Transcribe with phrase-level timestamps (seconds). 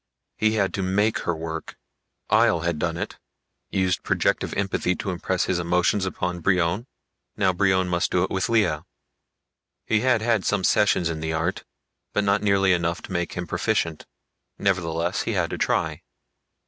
[0.35, 1.77] He had to make her work.
[2.31, 3.19] Ihjel had done it
[3.69, 6.87] used projective empathy to impress his emotions upon Brion.
[7.37, 8.77] Now Brion must do it with Lea.
[9.85, 11.65] He had had some sessions in the art,
[12.13, 14.07] but not nearly enough to make him proficient.
[14.57, 16.01] Nevertheless he had to try.